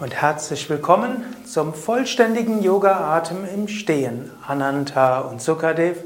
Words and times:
und 0.00 0.14
herzlich 0.14 0.70
willkommen 0.70 1.24
zum 1.44 1.74
vollständigen 1.74 2.62
Yoga-Atem 2.62 3.38
im 3.52 3.66
Stehen. 3.66 4.30
Ananta 4.46 5.20
und 5.20 5.42
Sukadev 5.42 5.98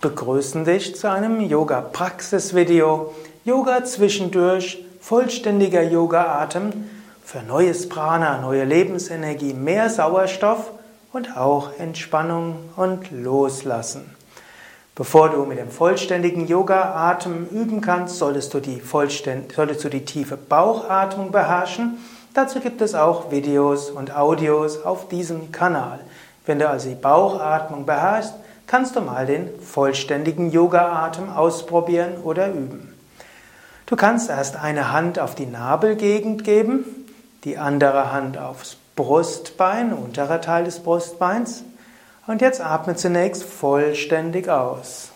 begrüßen 0.00 0.64
dich 0.64 0.96
zu 0.96 1.10
einem 1.10 1.40
Yoga-Praxis-Video. 1.42 3.14
Yoga 3.44 3.84
zwischendurch, 3.84 4.82
vollständiger 4.98 5.82
Yoga-Atem 5.82 6.88
für 7.22 7.42
neues 7.42 7.86
Prana, 7.90 8.40
neue 8.40 8.64
Lebensenergie, 8.64 9.52
mehr 9.52 9.90
Sauerstoff 9.90 10.70
und 11.12 11.36
auch 11.36 11.78
Entspannung 11.78 12.70
und 12.76 13.10
Loslassen. 13.10 14.16
Bevor 14.94 15.28
du 15.28 15.44
mit 15.44 15.58
dem 15.58 15.70
vollständigen 15.70 16.46
Yoga-Atem 16.46 17.48
üben 17.50 17.82
kannst, 17.82 18.16
solltest 18.16 18.54
du, 18.54 18.60
die 18.60 18.80
solltest 19.54 19.84
du 19.84 19.90
die 19.90 20.06
tiefe 20.06 20.38
Bauchatmung 20.38 21.30
beherrschen 21.30 21.98
Dazu 22.34 22.58
gibt 22.58 22.80
es 22.80 22.96
auch 22.96 23.30
Videos 23.30 23.90
und 23.90 24.14
Audios 24.16 24.82
auf 24.82 25.06
diesem 25.06 25.52
Kanal. 25.52 26.00
Wenn 26.44 26.58
du 26.58 26.68
also 26.68 26.88
die 26.88 26.96
Bauchatmung 26.96 27.86
beherrschst, 27.86 28.34
kannst 28.66 28.96
du 28.96 29.00
mal 29.00 29.24
den 29.24 29.48
vollständigen 29.60 30.50
Yoga-Atem 30.50 31.30
ausprobieren 31.30 32.16
oder 32.24 32.48
üben. 32.48 32.92
Du 33.86 33.94
kannst 33.94 34.30
erst 34.30 34.56
eine 34.56 34.90
Hand 34.90 35.20
auf 35.20 35.36
die 35.36 35.46
Nabelgegend 35.46 36.42
geben, 36.42 36.84
die 37.44 37.56
andere 37.56 38.10
Hand 38.12 38.36
aufs 38.36 38.78
Brustbein, 38.96 39.92
unterer 39.92 40.40
Teil 40.40 40.64
des 40.64 40.80
Brustbeins. 40.80 41.62
Und 42.26 42.40
jetzt 42.40 42.60
atme 42.60 42.96
zunächst 42.96 43.44
vollständig 43.44 44.48
aus. 44.48 45.13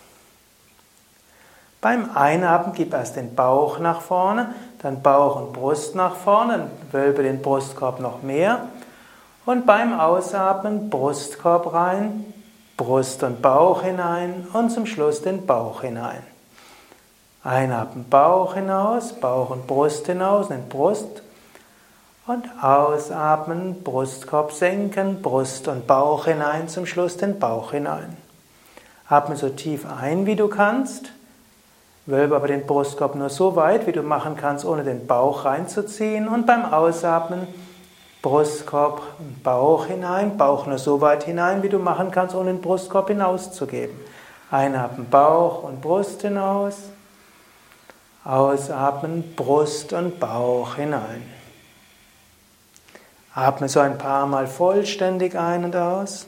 Beim 1.81 2.09
Einatmen 2.13 2.75
gib 2.75 2.93
erst 2.93 3.15
den 3.15 3.35
Bauch 3.35 3.79
nach 3.79 4.01
vorne, 4.01 4.53
dann 4.81 5.01
Bauch 5.01 5.37
und 5.37 5.53
Brust 5.53 5.95
nach 5.95 6.15
vorne, 6.15 6.69
wölbe 6.91 7.23
den 7.23 7.41
Brustkorb 7.41 8.01
noch 8.01 8.21
mehr. 8.21 8.67
Und 9.45 9.65
beim 9.65 9.97
Ausatmen 9.97 10.89
Brustkorb 10.89 11.73
rein, 11.73 12.33
Brust 12.75 13.23
und 13.23 13.41
Bauch 13.41 13.83
hinein 13.83 14.47
und 14.53 14.71
zum 14.71 14.85
Schluss 14.85 15.21
den 15.21 15.45
Bauch 15.45 15.81
hinein. 15.81 16.21
Einatmen 17.43 18.07
Bauch 18.09 18.55
hinaus, 18.55 19.13
Bauch 19.13 19.49
und 19.49 19.65
Brust 19.65 20.07
hinaus, 20.07 20.49
in 20.49 20.67
Brust. 20.67 21.23
Und 22.27 22.45
ausatmen, 22.61 23.83
Brustkorb 23.83 24.51
senken, 24.51 25.21
Brust 25.21 25.67
und 25.67 25.87
Bauch 25.87 26.25
hinein, 26.25 26.67
zum 26.67 26.85
Schluss 26.85 27.17
den 27.17 27.39
Bauch 27.39 27.71
hinein. 27.71 28.17
Atme 29.07 29.35
so 29.35 29.49
tief 29.49 29.85
ein, 29.89 30.25
wie 30.25 30.35
du 30.35 30.47
kannst. 30.47 31.11
Wölbe 32.09 32.35
aber 32.35 32.47
den 32.47 32.65
Brustkorb 32.65 33.15
nur 33.15 33.29
so 33.29 33.55
weit, 33.55 33.85
wie 33.87 33.91
du 33.91 34.01
machen 34.01 34.35
kannst, 34.35 34.65
ohne 34.65 34.83
den 34.83 35.05
Bauch 35.05 35.45
reinzuziehen. 35.45 36.27
Und 36.27 36.45
beim 36.45 36.65
Ausatmen 36.65 37.47
Brustkorb 38.21 39.01
und 39.19 39.43
Bauch 39.43 39.85
hinein, 39.85 40.37
Bauch 40.37 40.65
nur 40.65 40.77
so 40.77 41.01
weit 41.01 41.23
hinein, 41.23 41.63
wie 41.63 41.69
du 41.69 41.79
machen 41.79 42.11
kannst, 42.11 42.35
ohne 42.35 42.51
den 42.51 42.61
Brustkorb 42.61 43.07
hinauszugeben. 43.09 43.97
Einatmen 44.51 45.09
Bauch 45.09 45.63
und 45.63 45.81
Brust 45.81 46.21
hinaus. 46.21 46.75
Ausatmen 48.25 49.35
Brust 49.35 49.93
und 49.93 50.19
Bauch 50.19 50.75
hinein. 50.75 51.23
Atme 53.33 53.69
so 53.69 53.79
ein 53.79 53.97
paar 53.97 54.25
Mal 54.25 54.47
vollständig 54.47 55.37
ein 55.37 55.63
und 55.63 55.75
aus. 55.75 56.25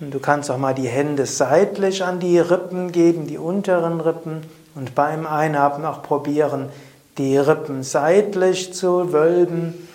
Und 0.00 0.12
du 0.12 0.18
kannst 0.18 0.50
auch 0.50 0.58
mal 0.58 0.74
die 0.74 0.88
Hände 0.88 1.26
seitlich 1.26 2.02
an 2.02 2.18
die 2.18 2.38
Rippen 2.38 2.90
geben, 2.90 3.26
die 3.26 3.38
unteren 3.38 4.00
Rippen. 4.00 4.42
Und 4.74 4.94
beim 4.94 5.26
Einatmen 5.26 5.86
auch 5.86 6.02
probieren, 6.02 6.68
die 7.16 7.36
Rippen 7.36 7.82
seitlich 7.82 8.74
zu 8.74 9.12
wölben. 9.12 9.88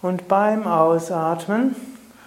Und 0.00 0.28
beim 0.28 0.66
Ausatmen 0.66 1.76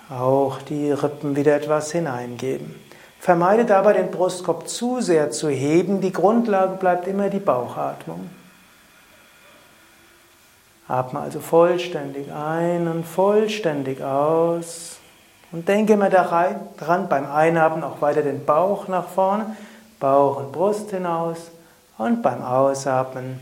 auch 0.10 0.62
die 0.62 0.92
Rippen 0.92 1.36
wieder 1.36 1.56
etwas 1.56 1.92
hineingeben. 1.92 2.76
Vermeide 3.20 3.66
dabei 3.66 3.94
den 3.94 4.12
Brustkorb 4.12 4.68
zu 4.68 5.02
sehr 5.02 5.32
zu 5.32 5.50
heben. 5.50 6.02
Die 6.02 6.12
Grundlage 6.12 6.76
bleibt 6.76 7.08
immer 7.08 7.30
die 7.30 7.40
Bauchatmung. 7.40 8.30
Atme 10.88 11.22
also 11.22 11.40
vollständig 11.40 12.32
ein 12.32 12.88
und 12.88 13.06
vollständig 13.06 14.04
aus. 14.04 14.98
Und 15.52 15.68
denke 15.68 15.94
immer 15.94 16.10
daran, 16.10 17.08
beim 17.10 17.32
Einatmen 17.32 17.84
auch 17.84 18.02
weiter 18.02 18.22
den 18.22 18.44
Bauch 18.46 18.88
nach 18.88 19.08
vorne, 19.08 19.56
Bauch 20.00 20.38
und 20.38 20.52
Brust 20.52 20.90
hinaus. 20.90 21.52
Und 21.98 22.22
beim 22.22 22.42
Ausatmen 22.42 23.40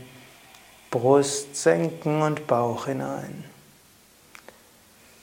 Brust 0.90 1.56
senken 1.56 2.20
und 2.20 2.46
Bauch 2.46 2.84
hinein. 2.84 3.44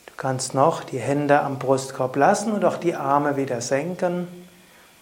Du 0.07 0.13
kannst 0.17 0.55
noch 0.55 0.83
die 0.83 0.97
Hände 0.97 1.41
am 1.41 1.59
Brustkorb 1.59 2.15
lassen 2.15 2.51
und 2.51 2.65
auch 2.65 2.77
die 2.77 2.95
Arme 2.95 3.37
wieder 3.37 3.61
senken. 3.61 4.27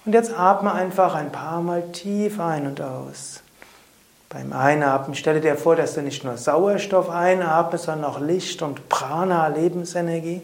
Und 0.05 0.13
jetzt 0.13 0.37
atme 0.37 0.73
einfach 0.73 1.15
ein 1.15 1.31
paar 1.31 1.61
Mal 1.61 1.91
tief 1.93 2.39
ein 2.39 2.67
und 2.67 2.81
aus. 2.81 3.41
Beim 4.29 4.51
Einatmen 4.51 5.15
stelle 5.15 5.39
dir 5.39 5.55
vor, 5.55 5.75
dass 5.75 5.93
du 5.93 6.01
nicht 6.01 6.23
nur 6.23 6.37
Sauerstoff 6.37 7.09
einatmest, 7.09 7.85
sondern 7.85 8.11
auch 8.11 8.19
Licht 8.19 8.61
und 8.61 8.89
Prana, 8.89 9.47
Lebensenergie. 9.47 10.41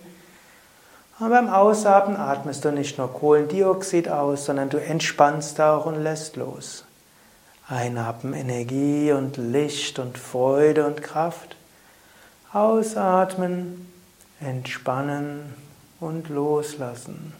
Und 1.19 1.29
beim 1.29 1.49
Ausatmen 1.49 2.15
atmest 2.15 2.63
du 2.65 2.71
nicht 2.71 2.97
nur 2.97 3.11
Kohlendioxid 3.13 4.07
aus, 4.09 4.45
sondern 4.45 4.69
du 4.69 4.77
entspannst 4.77 5.59
auch 5.59 5.85
und 5.85 6.01
lässt 6.01 6.37
los. 6.37 6.85
Einatmen 7.67 8.33
Energie 8.33 9.11
und 9.11 9.37
Licht 9.37 9.99
und 9.99 10.17
Freude 10.17 10.85
und 10.85 11.01
Kraft. 11.01 11.55
Ausatmen, 12.51 13.91
entspannen 14.39 15.53
und 15.99 16.29
loslassen. 16.29 17.33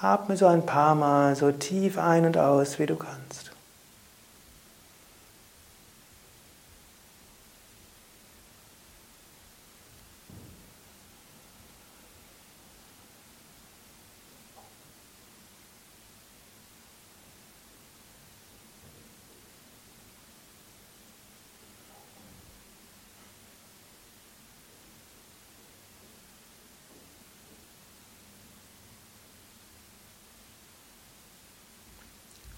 Atme 0.00 0.36
so 0.36 0.46
ein 0.46 0.66
paar 0.66 0.94
Mal 0.94 1.34
so 1.36 1.50
tief 1.52 1.98
ein 1.98 2.26
und 2.26 2.36
aus, 2.36 2.78
wie 2.78 2.86
du 2.86 2.96
kannst. 2.96 3.43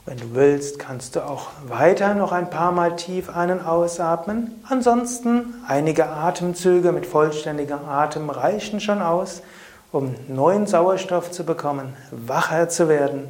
Wenn 0.06 0.18
du 0.18 0.36
willst, 0.36 0.78
kannst 0.78 1.16
du 1.16 1.26
auch 1.26 1.48
weiter 1.66 2.14
noch 2.14 2.30
ein 2.30 2.48
paar 2.48 2.70
Mal 2.70 2.94
tief 2.94 3.28
einen 3.28 3.60
ausatmen. 3.60 4.62
Ansonsten 4.68 5.54
einige 5.66 6.06
Atemzüge 6.06 6.92
mit 6.92 7.06
vollständigem 7.06 7.88
Atem 7.88 8.30
reichen 8.30 8.78
schon 8.78 9.02
aus, 9.02 9.42
um 9.90 10.14
neuen 10.28 10.68
Sauerstoff 10.68 11.32
zu 11.32 11.44
bekommen, 11.44 11.96
wacher 12.12 12.68
zu 12.68 12.88
werden, 12.88 13.26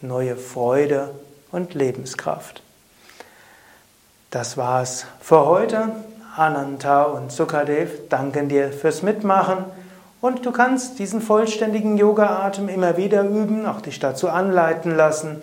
neue 0.00 0.34
Freude 0.34 1.10
und 1.52 1.74
Lebenskraft. 1.74 2.60
Das 4.32 4.56
war's 4.56 5.06
für 5.20 5.46
heute. 5.46 5.90
Ananta 6.36 7.04
und 7.04 7.30
Sukadev 7.30 8.08
danken 8.08 8.48
dir 8.48 8.72
fürs 8.72 9.04
Mitmachen 9.04 9.58
und 10.20 10.44
du 10.44 10.50
kannst 10.50 10.98
diesen 10.98 11.20
vollständigen 11.20 11.96
Yoga-Atem 11.96 12.68
immer 12.68 12.96
wieder 12.96 13.22
üben, 13.22 13.64
auch 13.64 13.80
dich 13.80 14.00
dazu 14.00 14.28
anleiten 14.28 14.96
lassen 14.96 15.40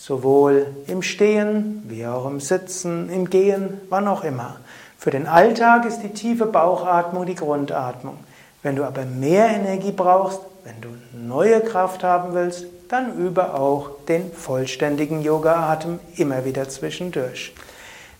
sowohl 0.00 0.66
im 0.86 1.02
Stehen 1.02 1.82
wie 1.86 2.06
auch 2.06 2.24
im 2.26 2.40
Sitzen, 2.40 3.10
im 3.10 3.28
Gehen, 3.28 3.82
wann 3.90 4.08
auch 4.08 4.24
immer. 4.24 4.56
Für 4.98 5.10
den 5.10 5.26
Alltag 5.26 5.84
ist 5.84 6.00
die 6.00 6.08
tiefe 6.08 6.46
Bauchatmung 6.46 7.26
die 7.26 7.34
Grundatmung. 7.34 8.16
Wenn 8.62 8.76
du 8.76 8.84
aber 8.84 9.04
mehr 9.04 9.48
Energie 9.48 9.92
brauchst, 9.92 10.40
wenn 10.64 10.80
du 10.80 10.88
neue 11.12 11.60
Kraft 11.60 12.02
haben 12.02 12.32
willst, 12.32 12.64
dann 12.88 13.14
übe 13.18 13.52
auch 13.54 13.90
den 14.08 14.32
vollständigen 14.32 15.22
Yoga-Atem 15.22 16.00
immer 16.16 16.46
wieder 16.46 16.68
zwischendurch. 16.68 17.54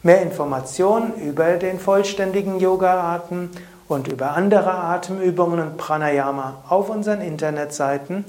Mehr 0.02 0.20
Informationen 0.22 1.14
über 1.14 1.54
den 1.54 1.78
vollständigen 1.78 2.60
Yoga-Atem 2.60 3.50
und 3.88 4.06
über 4.06 4.32
andere 4.32 4.72
Atemübungen 4.72 5.60
und 5.60 5.76
Pranayama 5.78 6.62
auf 6.68 6.90
unseren 6.90 7.22
Internetseiten 7.22 8.24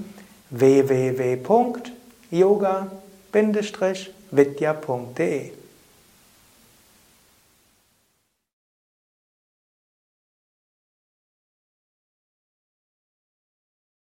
www.yoga.com 0.50 1.81
vidya.de 4.31 5.61